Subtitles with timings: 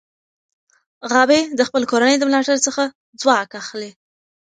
[1.11, 2.83] غابي د خپل کورنۍ د ملاتړ څخه
[3.21, 3.91] ځواک اخلي.